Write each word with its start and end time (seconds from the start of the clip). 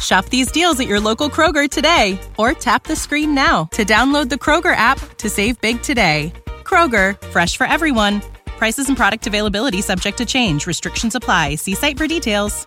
Shop 0.00 0.26
these 0.26 0.50
deals 0.50 0.80
at 0.80 0.86
your 0.86 1.00
local 1.00 1.28
Kroger 1.28 1.68
today 1.68 2.18
or 2.38 2.52
tap 2.52 2.84
the 2.84 2.96
screen 2.96 3.34
now 3.34 3.64
to 3.72 3.84
download 3.84 4.28
the 4.28 4.36
Kroger 4.36 4.74
app 4.74 4.98
to 5.18 5.28
save 5.28 5.60
big 5.60 5.82
today. 5.82 6.32
Kroger, 6.64 7.20
fresh 7.28 7.56
for 7.56 7.66
everyone. 7.66 8.22
Prices 8.46 8.88
and 8.88 8.96
product 8.96 9.26
availability 9.26 9.80
subject 9.82 10.18
to 10.18 10.24
change. 10.24 10.66
Restrictions 10.66 11.14
apply. 11.14 11.56
See 11.56 11.74
site 11.74 11.98
for 11.98 12.06
details. 12.06 12.66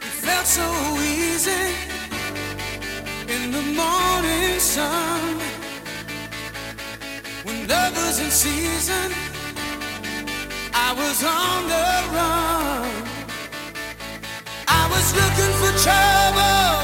It 0.00 0.14
felt 0.26 0.46
so 0.46 0.96
easy 1.00 1.74
in 3.28 3.52
the 3.52 3.62
morning 3.76 4.58
sun 4.58 5.31
love 7.72 7.94
was 7.96 8.18
in 8.20 8.30
season. 8.30 9.08
I 10.86 10.88
was 11.00 11.18
on 11.40 11.58
the 11.72 11.88
run. 12.16 12.90
I 14.80 14.82
was 14.94 15.06
looking 15.20 15.52
for 15.60 15.72
trouble 15.86 16.76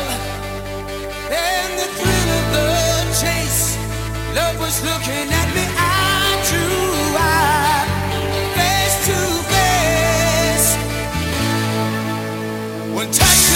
and 1.48 1.70
the 1.80 1.88
thrill 1.98 2.30
of 2.38 2.46
the 2.56 2.70
chase. 3.20 3.64
Love 4.38 4.56
was 4.64 4.76
looking 4.88 5.26
at 5.40 5.48
me. 5.56 5.64
I 5.76 6.26
drew 6.48 6.80
I 7.16 7.80
face 8.56 8.98
to 9.08 9.18
face. 9.52 10.68
One 12.98 13.10
touch 13.20 13.47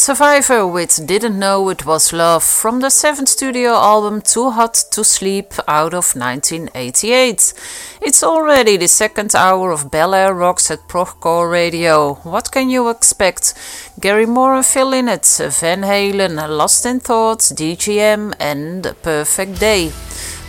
Survivor 0.00 0.66
with 0.66 1.06
Didn't 1.06 1.38
Know 1.38 1.68
It 1.68 1.84
Was 1.84 2.10
Love 2.10 2.42
from 2.42 2.80
the 2.80 2.88
seventh 2.88 3.28
studio 3.28 3.72
album 3.72 4.22
Too 4.22 4.48
Hot 4.48 4.72
to 4.92 5.04
Sleep 5.04 5.52
out 5.68 5.92
of 5.92 6.16
1988. 6.16 7.52
It's 8.00 8.24
already 8.24 8.78
the 8.78 8.88
second 8.88 9.34
hour 9.34 9.70
of 9.70 9.90
Bel 9.90 10.14
Air 10.14 10.32
Rocks 10.32 10.70
at 10.70 10.88
Progcore 10.88 11.52
Radio. 11.52 12.14
What 12.22 12.50
can 12.50 12.70
you 12.70 12.88
expect? 12.88 13.52
Gary 14.00 14.24
Moore 14.24 14.54
and 14.54 14.64
Phil 14.64 14.90
Van 14.90 15.82
Halen, 15.82 16.48
Lost 16.48 16.86
in 16.86 17.00
Thoughts, 17.00 17.52
DGM 17.52 18.32
and 18.40 18.94
Perfect 19.02 19.60
Day. 19.60 19.92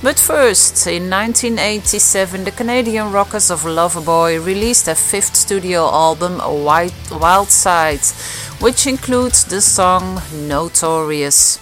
But 0.04 0.20
first, 0.20 0.88
in 0.88 1.10
1987, 1.12 2.44
the 2.44 2.52
Canadian 2.52 3.12
rockers 3.12 3.52
of 3.52 3.62
Loverboy 3.62 4.44
released 4.44 4.86
their 4.86 4.96
fifth 4.96 5.36
studio 5.36 5.88
album, 5.92 6.40
Wild 6.40 7.50
Side 7.50 8.02
which 8.62 8.86
includes 8.86 9.44
the 9.44 9.60
song 9.60 10.22
Notorious. 10.48 11.60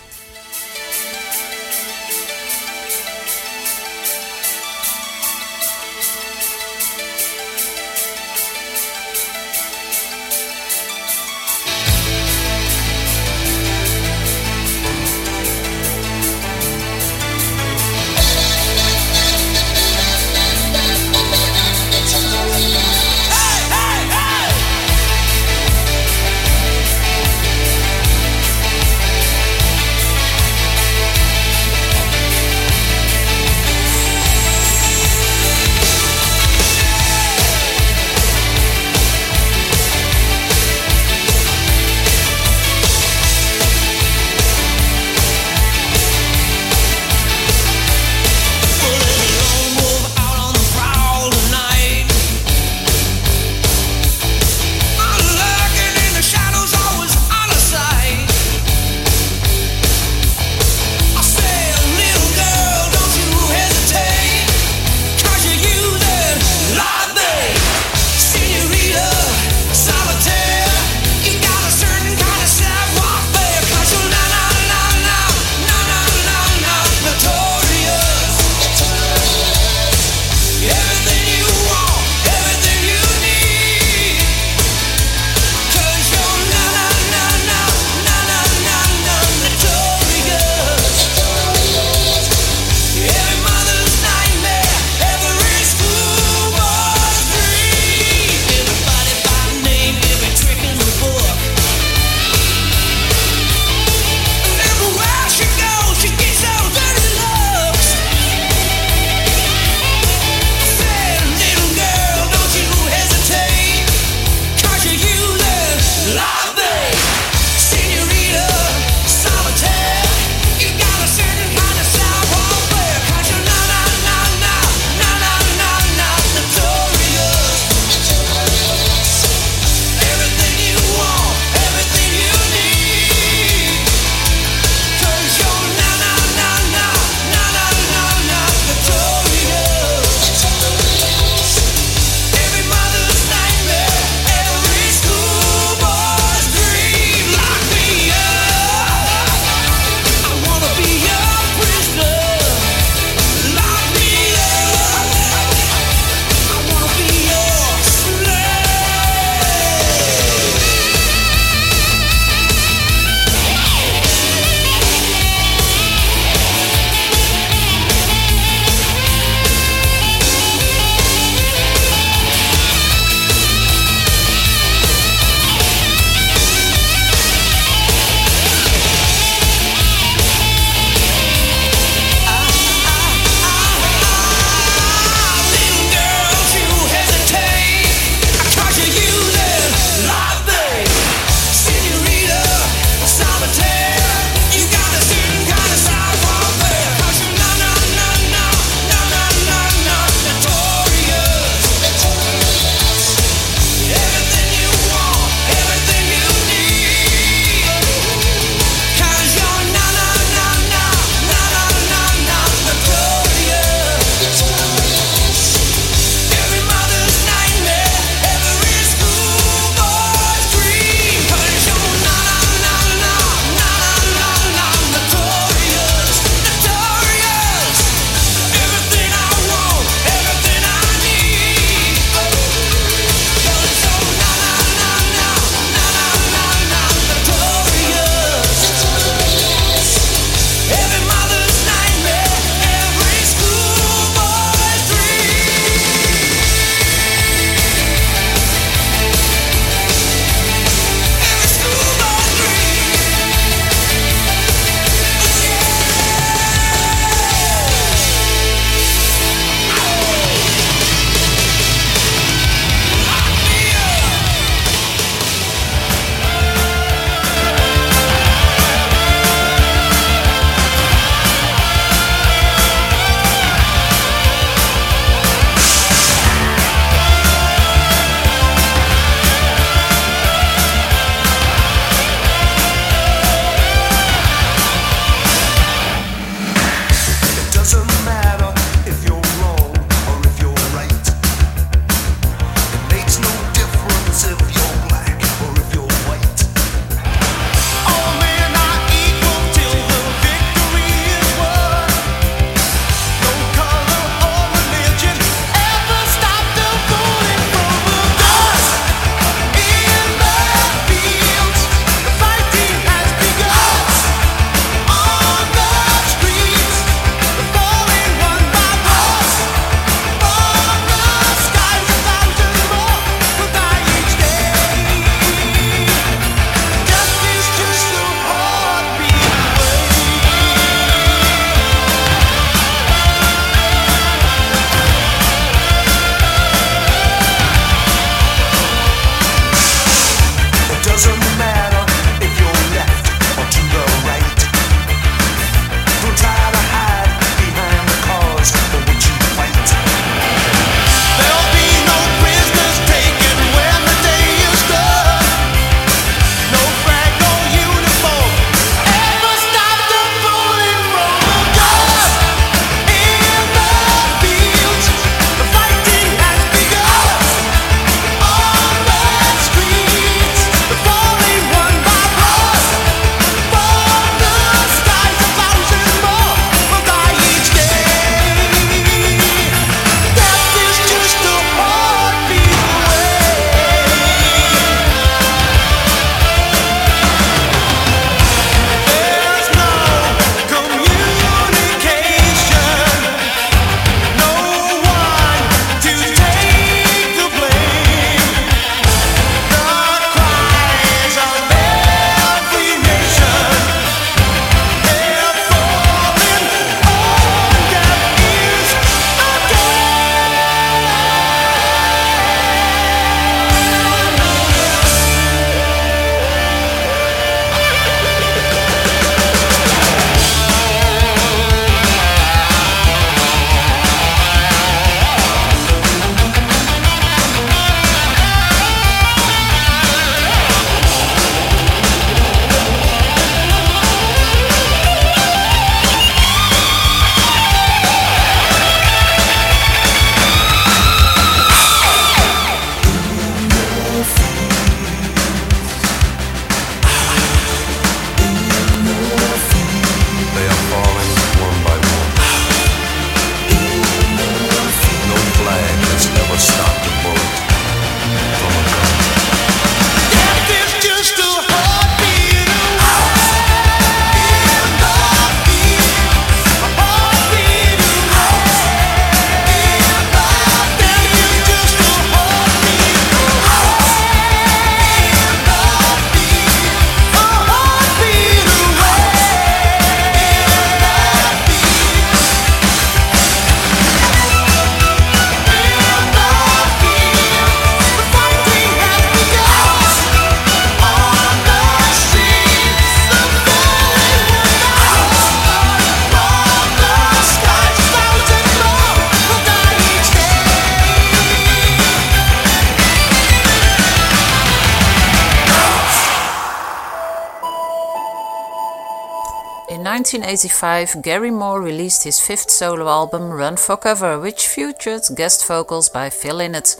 1985, 510.30 511.02
Gary 511.02 511.32
Moore 511.32 511.60
released 511.60 512.04
his 512.04 512.20
fifth 512.20 512.52
solo 512.52 512.88
album, 512.88 513.32
Run 513.32 513.58
for 513.58 513.76
Cover, 513.76 514.20
which 514.20 514.48
featured 514.48 515.02
guest 515.16 515.48
vocals 515.48 515.90
by 515.90 516.12
Phil 516.12 516.36
Lynott. 516.36 516.80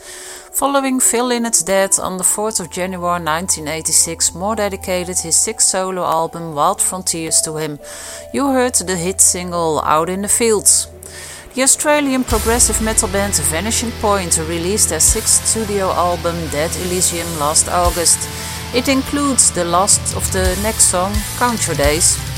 Following 0.52 1.00
Phil 1.00 1.28
Lynott's 1.30 1.64
death 1.64 1.98
on 1.98 2.16
the 2.16 2.22
4th 2.22 2.60
of 2.60 2.70
January 2.70 3.20
1986, 3.20 4.36
Moore 4.36 4.54
dedicated 4.54 5.18
his 5.18 5.34
sixth 5.34 5.66
solo 5.66 6.04
album, 6.04 6.54
Wild 6.54 6.80
Frontiers, 6.80 7.40
to 7.40 7.56
him. 7.56 7.80
You 8.32 8.52
heard 8.52 8.76
the 8.76 8.96
hit 8.96 9.20
single 9.20 9.80
Out 9.80 10.08
in 10.08 10.22
the 10.22 10.28
Fields. 10.28 10.86
The 11.56 11.64
Australian 11.64 12.22
progressive 12.22 12.80
metal 12.80 13.08
band 13.08 13.34
Vanishing 13.34 13.90
Point 14.00 14.38
released 14.38 14.90
their 14.90 15.00
sixth 15.00 15.44
studio 15.44 15.90
album 15.90 16.36
Dead 16.50 16.70
Elysium 16.86 17.26
last 17.40 17.68
August. 17.68 18.28
It 18.72 18.86
includes 18.88 19.50
the 19.50 19.64
last 19.64 20.16
of 20.16 20.30
the 20.30 20.56
next 20.62 20.84
song, 20.84 21.12
Count 21.36 21.66
Your 21.66 21.74
Days. 21.74 22.29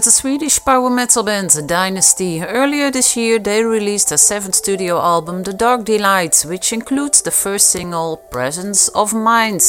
with 0.00 0.06
the 0.06 0.10
Swedish 0.10 0.64
power 0.64 0.88
metal 0.88 1.22
band 1.22 1.50
Dynazty. 1.50 2.42
Earlier 2.42 2.90
this 2.90 3.18
year, 3.18 3.38
they 3.38 3.62
released 3.62 4.08
their 4.08 4.16
seventh 4.16 4.54
studio 4.54 4.98
album, 4.98 5.42
The 5.42 5.52
Dark 5.52 5.84
Delights, 5.84 6.46
which 6.46 6.72
includes 6.72 7.20
the 7.20 7.30
first 7.30 7.68
single, 7.68 8.16
Presence 8.16 8.88
of 8.88 9.12
Mind. 9.12 9.60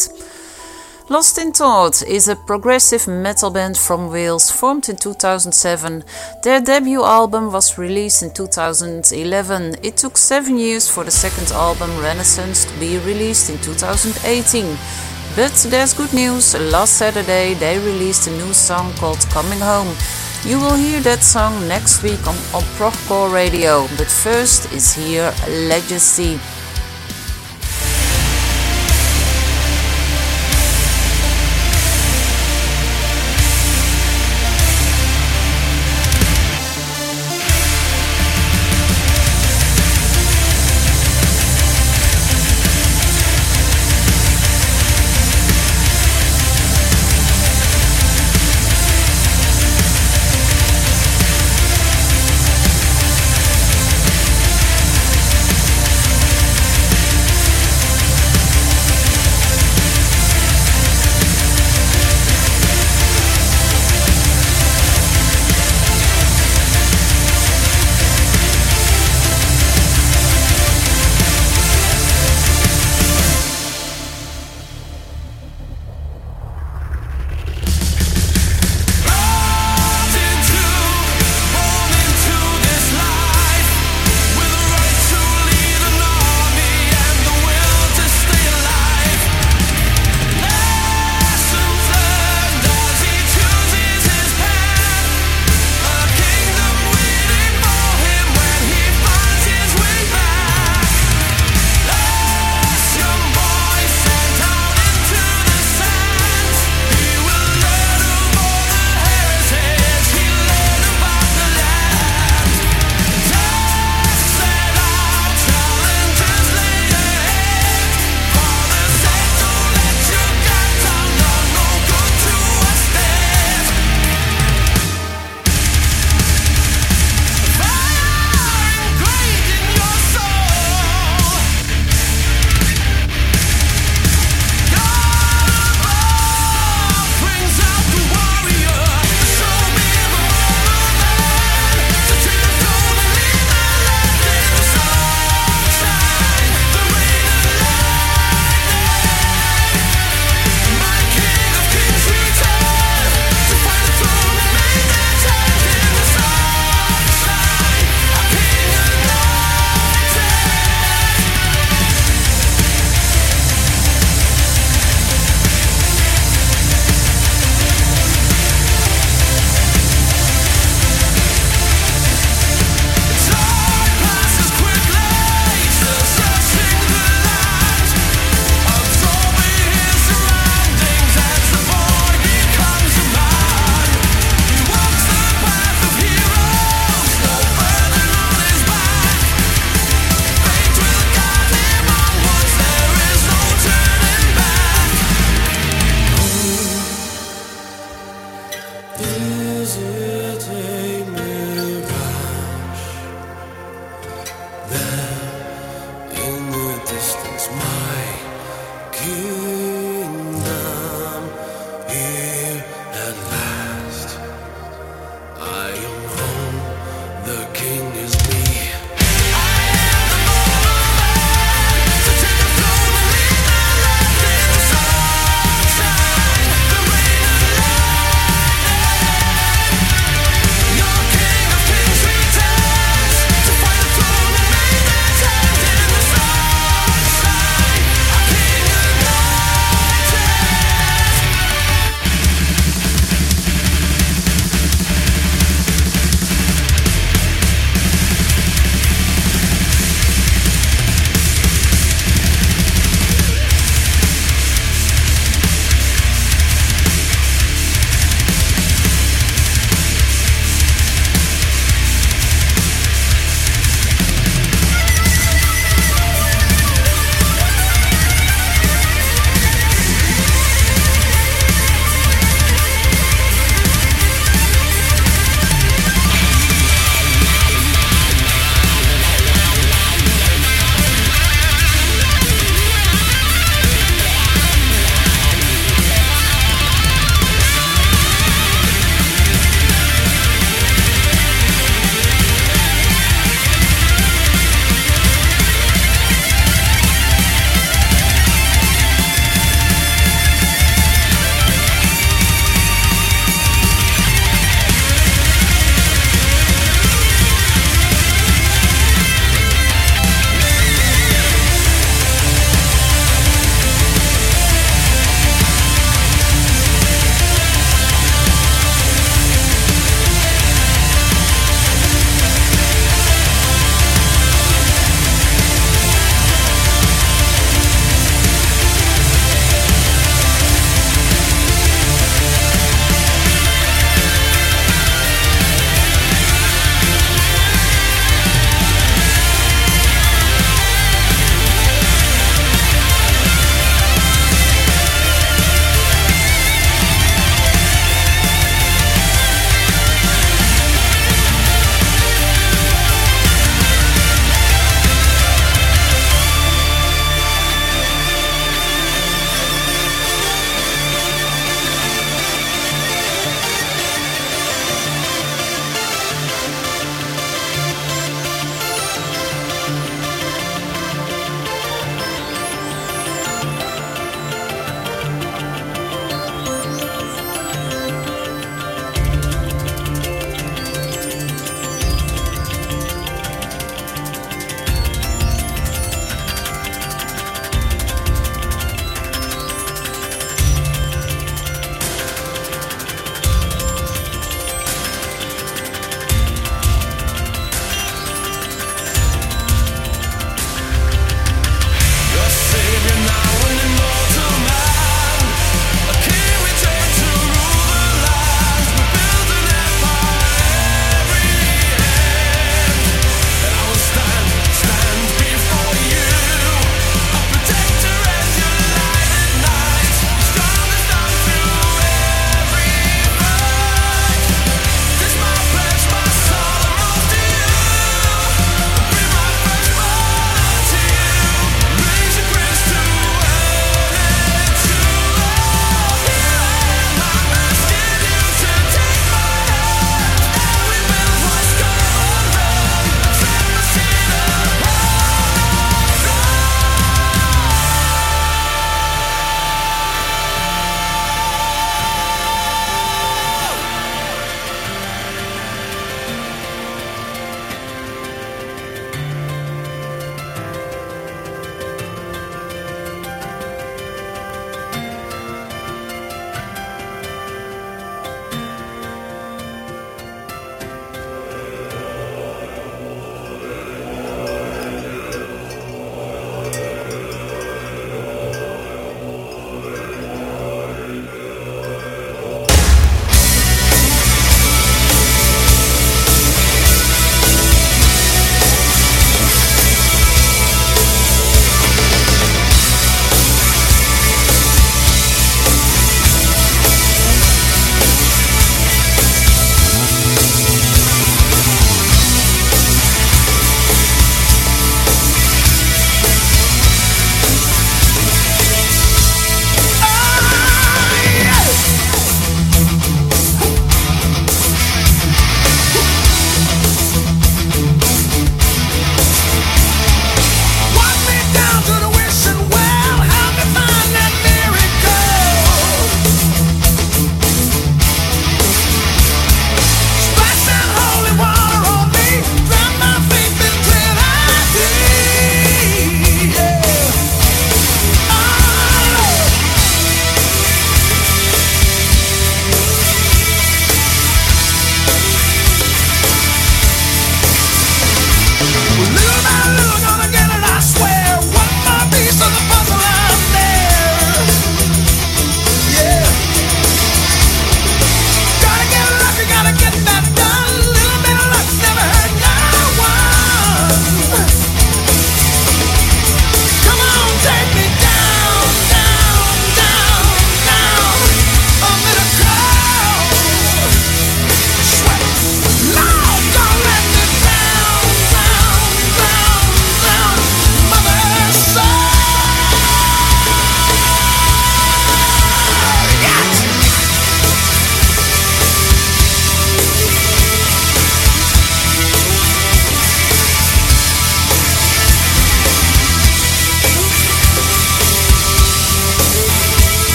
Lost 1.09 1.37
in 1.37 1.51
Thought 1.51 2.01
is 2.03 2.29
a 2.29 2.37
progressive 2.37 3.09
metal 3.09 3.49
band 3.49 3.77
from 3.77 4.09
Wales 4.09 4.49
formed 4.49 4.87
in 4.87 4.95
2007. 4.95 6.05
Their 6.43 6.61
debut 6.61 7.03
album 7.03 7.51
was 7.51 7.77
released 7.77 8.23
in 8.23 8.31
2011. 8.31 9.75
It 9.83 9.97
took 9.97 10.15
seven 10.15 10.57
years 10.57 10.87
for 10.87 11.03
the 11.03 11.11
second 11.11 11.51
album, 11.51 11.89
Renaissance, 11.99 12.63
to 12.63 12.79
be 12.79 12.97
released 12.99 13.49
in 13.49 13.57
2018. 13.57 15.10
But 15.35 15.53
there's 15.69 15.93
good 15.93 16.13
news. 16.13 16.55
Last 16.73 16.97
Saturday 16.97 17.53
they 17.53 17.79
released 17.79 18.27
a 18.27 18.31
new 18.31 18.53
song 18.53 18.91
called 18.95 19.25
Coming 19.29 19.59
Home. 19.59 19.95
You 20.43 20.59
will 20.59 20.75
hear 20.75 20.99
that 21.01 21.23
song 21.23 21.67
next 21.69 22.03
week 22.03 22.27
on, 22.27 22.35
on 22.53 22.63
Procore 22.75 23.31
Radio. 23.31 23.87
But 23.97 24.07
first 24.07 24.73
is 24.73 24.93
here 24.93 25.33
Legacy. 25.47 26.37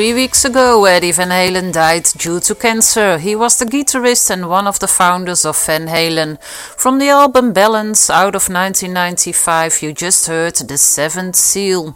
three 0.00 0.14
weeks 0.14 0.46
ago, 0.46 0.86
Eddie 0.86 1.12
Van 1.12 1.28
Halen 1.28 1.74
died 1.74 2.04
due 2.16 2.40
to 2.40 2.54
cancer. 2.54 3.18
He 3.18 3.36
was 3.36 3.58
the 3.58 3.66
guitarist 3.66 4.30
and 4.30 4.48
one 4.48 4.66
of 4.66 4.78
the 4.78 4.88
founders 4.88 5.44
of 5.44 5.62
Van 5.66 5.88
Halen. 5.88 6.42
From 6.42 6.98
the 6.98 7.10
album 7.10 7.52
Balance 7.52 8.08
out 8.08 8.34
of 8.34 8.48
1995, 8.48 9.82
you 9.82 9.92
just 9.92 10.26
heard 10.26 10.54
The 10.54 10.78
Seventh 10.78 11.36
Seal. 11.36 11.94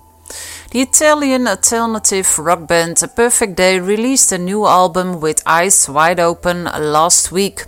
The 0.71 0.83
Italian 0.83 1.49
alternative 1.49 2.39
rock 2.39 2.69
band 2.69 3.03
A 3.03 3.09
Perfect 3.09 3.57
Day 3.57 3.81
released 3.81 4.33
a 4.33 4.39
new 4.39 4.67
album 4.67 5.23
with 5.23 5.43
eyes 5.47 5.89
wide 5.89 6.21
open 6.21 6.65
last 6.65 7.33
week. 7.33 7.65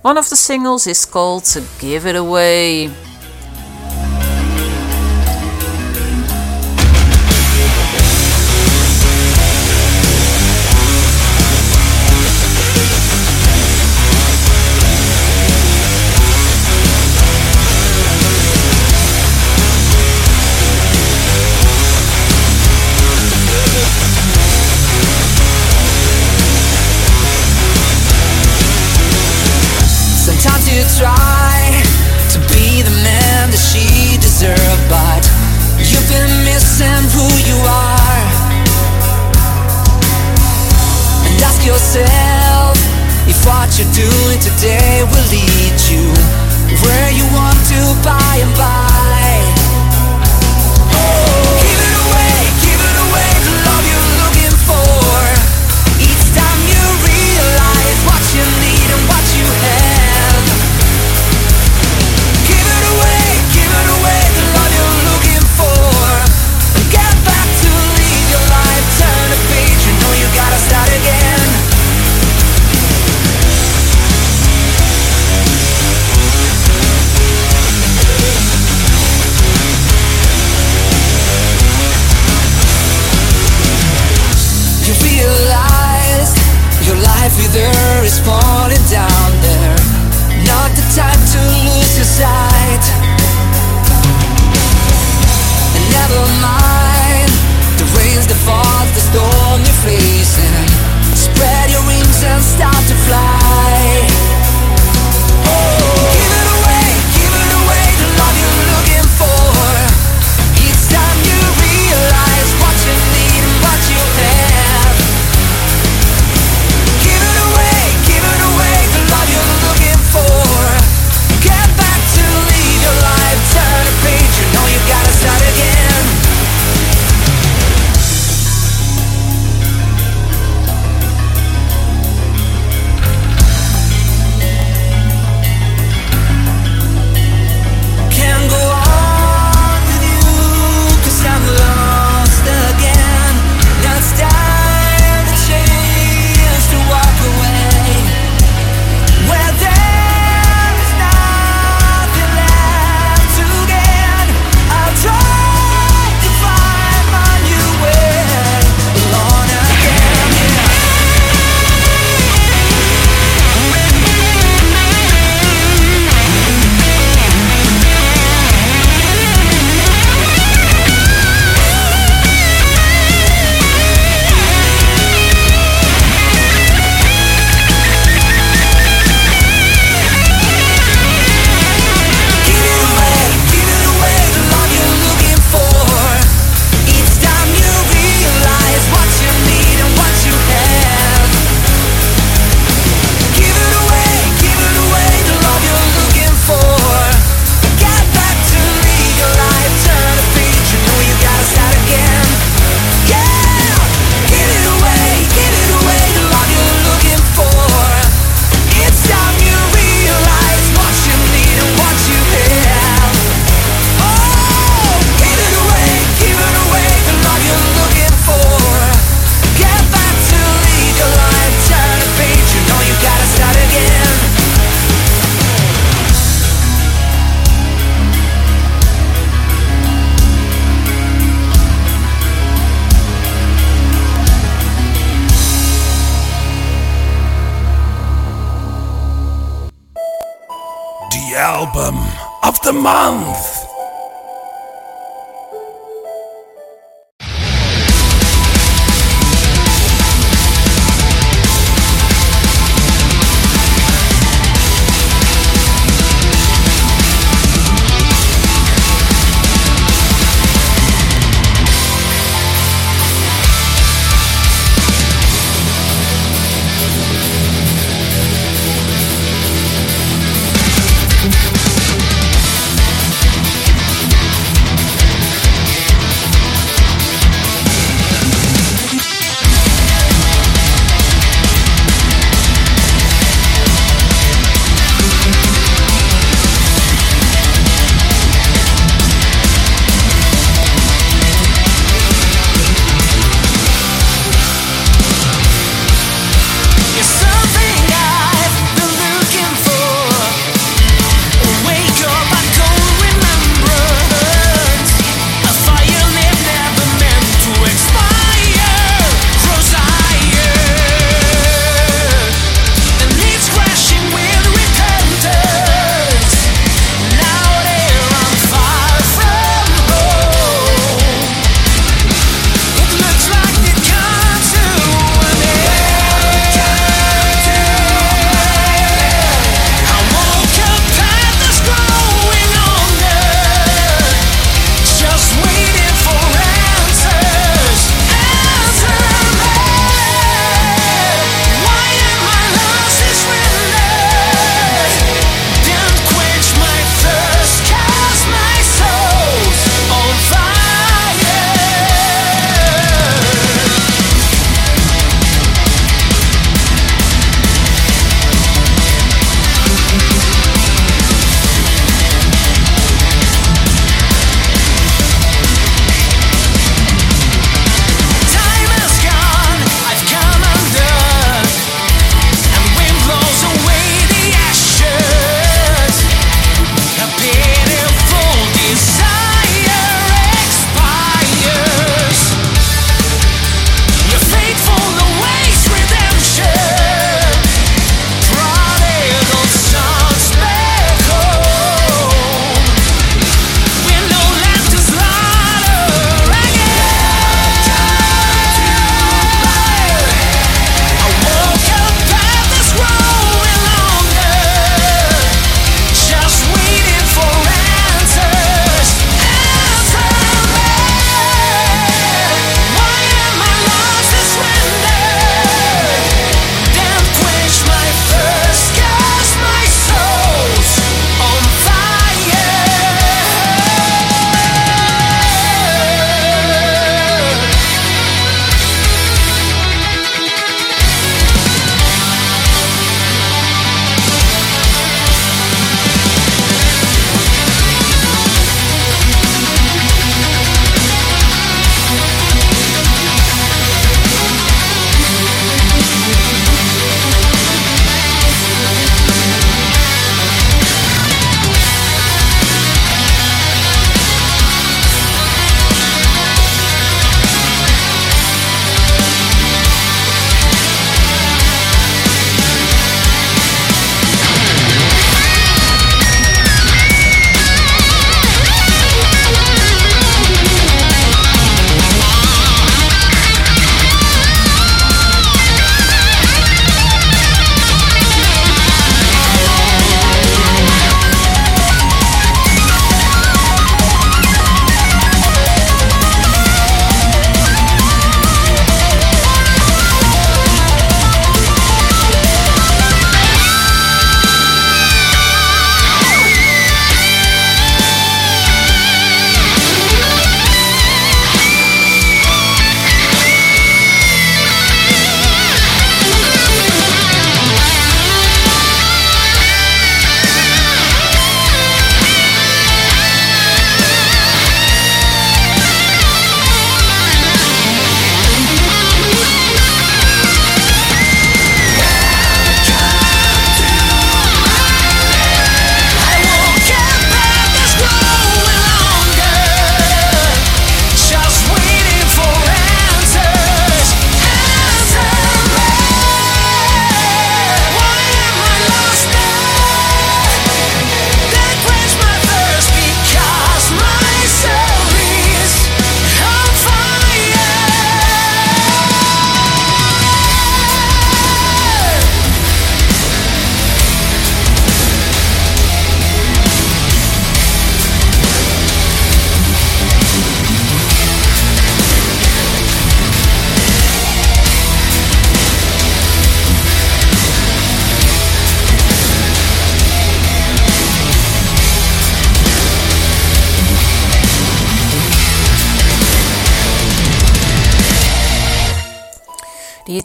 One 0.00 0.16
of 0.16 0.30
the 0.30 0.36
singles 0.36 0.86
is 0.86 1.04
called 1.04 1.44
Give 1.78 2.06
It 2.06 2.16
Away. 2.16 2.90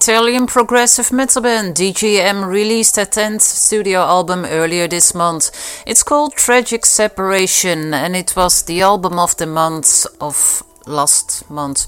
Italian 0.01 0.47
progressive 0.47 1.11
metal 1.11 1.41
band 1.41 1.75
DGM 1.75 2.47
released 2.47 2.97
a 2.97 3.01
10th 3.01 3.41
studio 3.41 3.99
album 3.99 4.45
earlier 4.45 4.87
this 4.87 5.13
month. 5.13 5.51
It's 5.85 6.03
called 6.03 6.35
Tragic 6.35 6.85
Separation 6.85 7.93
and 7.93 8.15
it 8.15 8.33
was 8.33 8.61
the 8.61 8.79
album 8.81 9.19
of 9.19 9.35
the 9.35 9.45
month 9.45 10.05
of 10.21 10.63
last 10.85 11.49
month. 11.49 11.87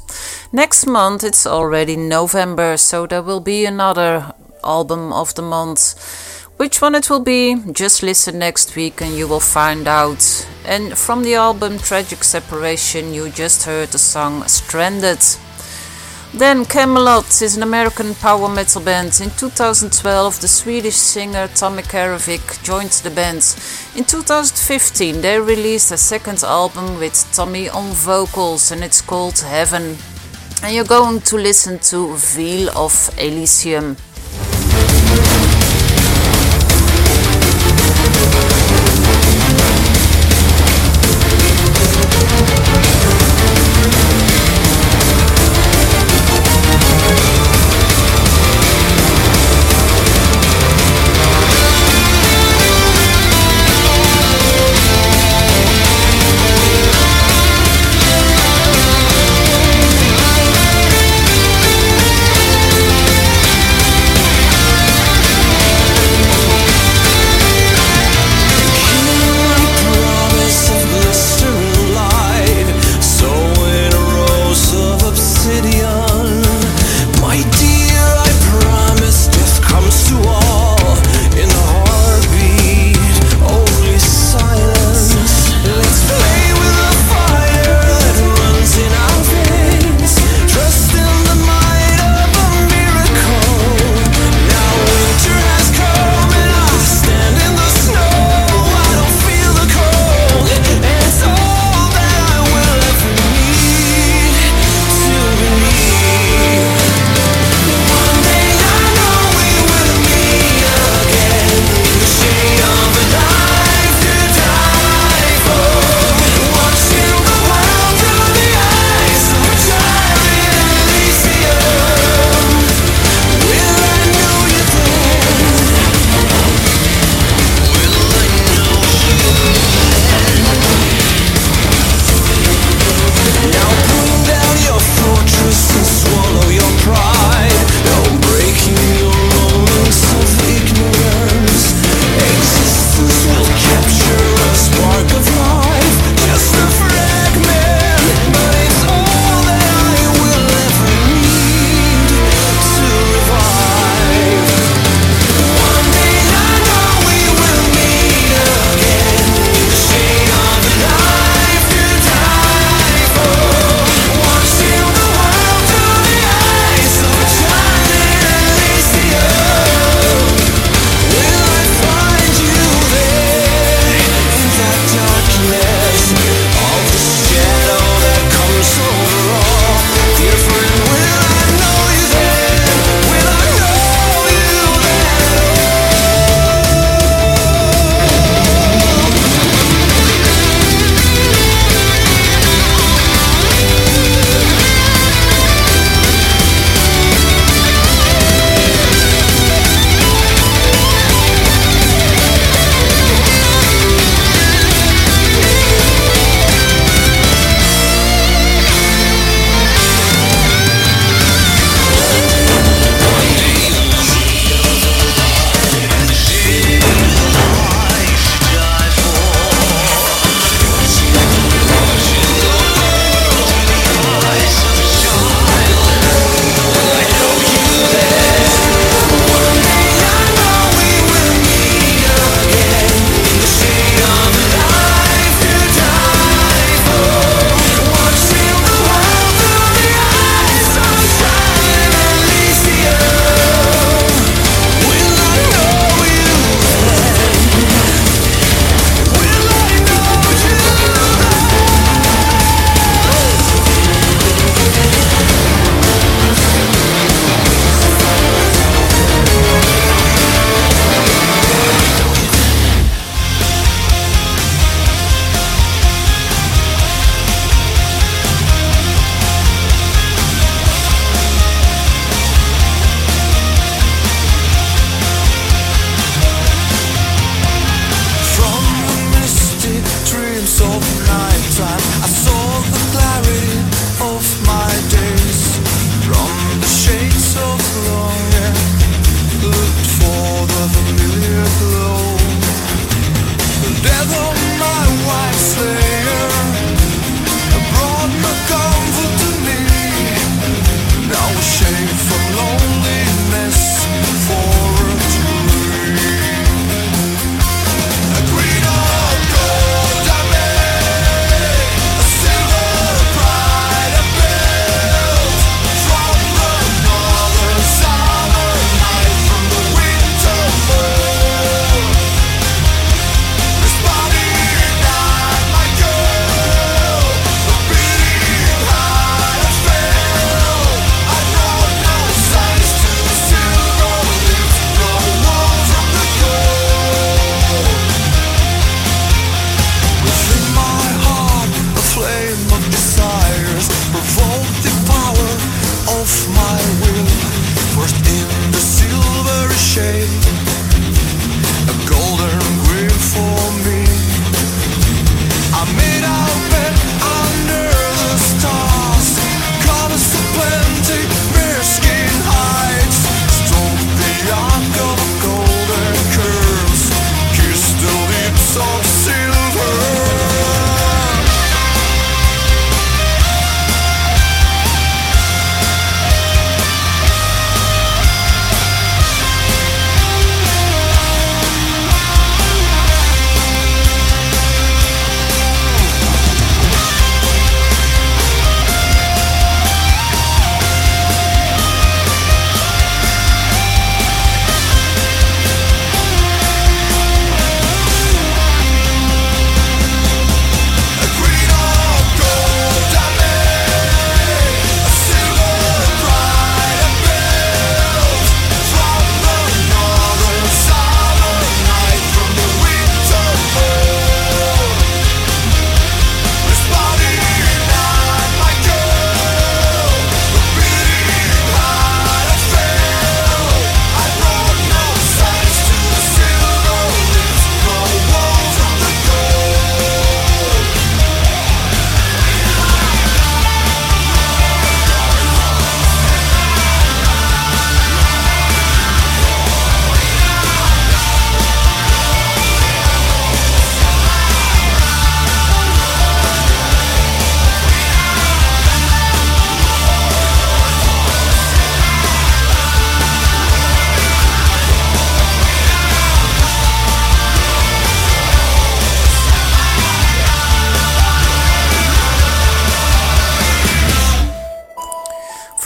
Next 0.51 0.85
month 0.87 1.23
it's 1.23 1.47
already 1.47 1.95
November, 1.95 2.75
so 2.75 3.07
there 3.07 3.21
will 3.21 3.39
be 3.39 3.65
another 3.65 4.33
album 4.61 5.13
of 5.13 5.33
the 5.35 5.41
month. 5.41 5.95
Which 6.57 6.81
one 6.81 6.95
it 6.95 7.09
will 7.09 7.23
be, 7.23 7.55
just 7.71 8.03
listen 8.03 8.39
next 8.39 8.75
week 8.75 8.99
and 9.01 9.15
you 9.15 9.25
will 9.25 9.39
find 9.39 9.87
out. 9.87 10.45
And 10.65 10.97
from 10.97 11.23
the 11.23 11.35
album 11.35 11.77
Tragic 11.77 12.25
Separation, 12.25 13.13
you 13.13 13.29
just 13.29 13.63
heard 13.63 13.87
the 13.87 13.97
song 13.97 14.45
Stranded. 14.49 15.23
Then 16.33 16.63
Kamelot 16.63 17.41
is 17.41 17.57
an 17.57 17.63
American 17.63 18.15
power 18.15 18.47
metal 18.47 18.81
band. 18.81 19.19
In 19.21 19.29
2012, 19.31 20.39
the 20.39 20.47
Swedish 20.47 20.95
singer 20.95 21.49
Tommy 21.49 21.83
Karevik 21.83 22.63
joined 22.63 22.91
the 23.03 23.09
band. 23.09 23.43
In 23.97 24.05
2015, 24.05 25.19
they 25.19 25.37
released 25.41 25.91
a 25.91 25.97
second 25.97 26.41
album 26.43 26.97
with 26.99 27.29
Tommy 27.33 27.67
on 27.67 27.91
vocals 27.91 28.71
and 28.71 28.81
it's 28.81 29.01
called 29.01 29.39
Haven. 29.39 29.97
And 30.63 30.73
you're 30.73 30.85
going 30.85 31.19
to 31.19 31.35
listen 31.35 31.79
to 31.89 32.15
Veil 32.15 32.69
of 32.77 33.09
Elysium. 33.17 33.97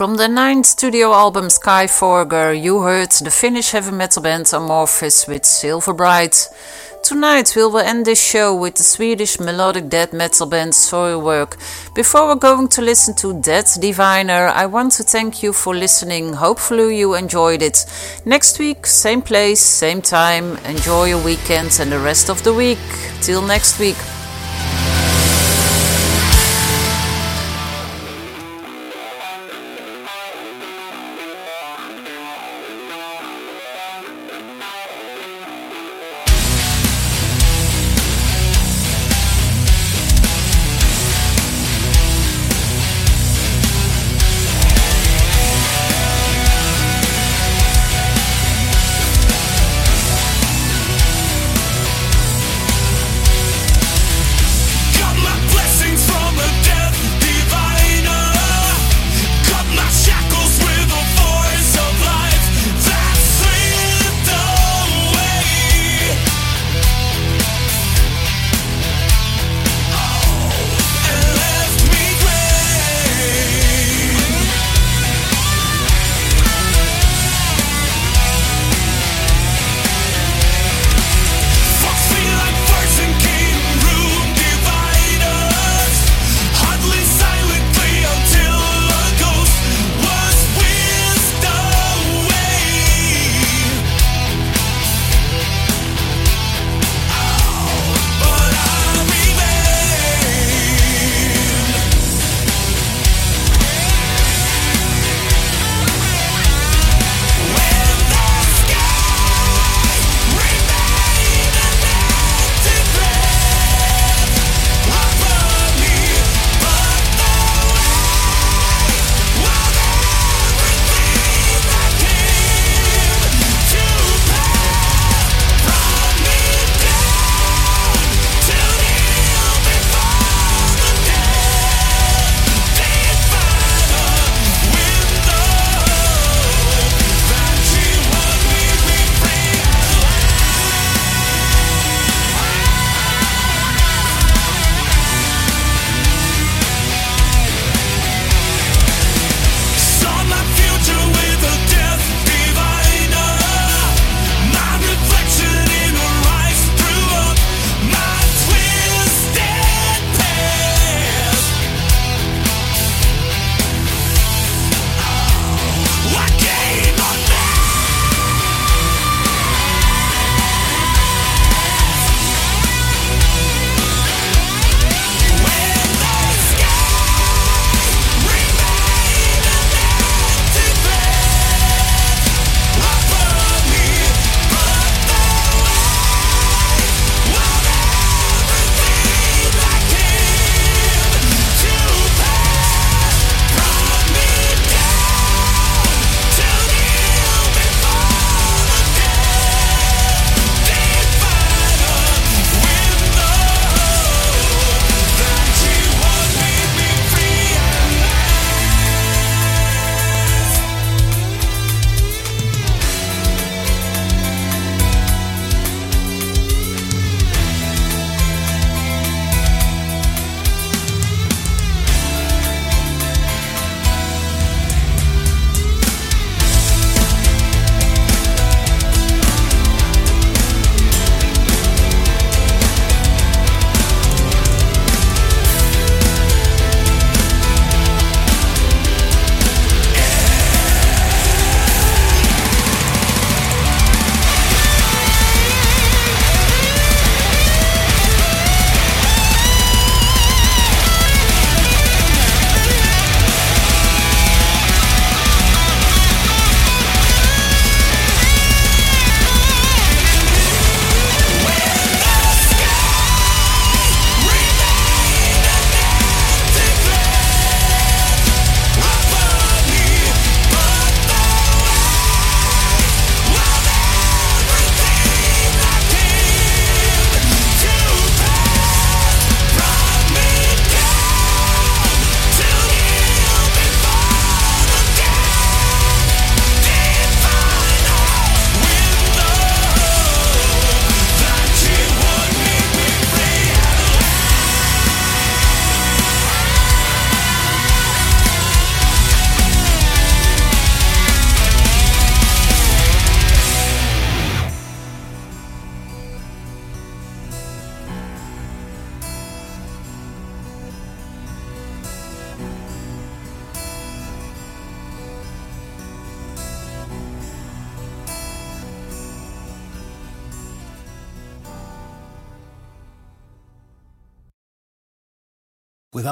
From 0.06 0.18
the 0.18 0.28
ninth 0.28 0.68
studio 0.68 1.14
album 1.14 1.46
Skyforger, 1.46 2.54
you 2.62 2.82
heard 2.82 3.10
the 3.10 3.32
Finnish 3.32 3.72
heavy 3.72 3.90
metal 3.90 4.22
band 4.22 4.46
Amorphis 4.46 5.28
with 5.28 5.44
Silver 5.44 5.94
Bride. 5.94 6.36
Tonight 7.04 7.56
we 7.56 7.64
will 7.64 7.80
end 7.80 8.06
this 8.06 8.24
show 8.24 8.54
with 8.54 8.76
the 8.76 8.84
Swedish 8.84 9.40
melodic 9.40 9.90
death 9.90 10.14
metal 10.14 10.46
band 10.46 10.74
Soilwork. 10.74 11.58
Before 11.96 12.28
we're 12.28 12.36
going 12.36 12.68
to 12.68 12.84
listen 12.84 13.16
to 13.16 13.42
Death 13.42 13.82
Diviner, 13.82 14.50
I 14.54 14.68
want 14.68 14.92
to 14.92 15.04
thank 15.04 15.42
you 15.42 15.52
for 15.52 15.74
listening. 15.74 16.34
Hopefully 16.34 17.00
you 17.00 17.16
enjoyed 17.16 17.64
it. 17.64 17.84
Next 18.26 18.60
week, 18.60 18.86
same 18.86 19.24
place, 19.24 19.60
same 19.60 20.04
time. 20.04 20.58
Enjoy 20.66 21.06
your 21.06 21.24
weekend 21.26 21.80
and 21.82 21.92
the 21.92 21.98
rest 21.98 22.30
of 22.30 22.44
the 22.44 22.54
week. 22.54 22.78
Till 23.24 23.42
next 23.42 23.80
week. 23.80 23.98